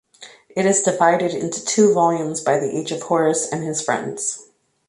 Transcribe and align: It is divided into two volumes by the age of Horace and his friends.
It 0.49 0.65
is 0.65 0.81
divided 0.81 1.35
into 1.35 1.63
two 1.63 1.93
volumes 1.93 2.41
by 2.41 2.57
the 2.57 2.75
age 2.75 2.91
of 2.91 3.03
Horace 3.03 3.47
and 3.51 3.63
his 3.63 3.83
friends. 3.83 4.49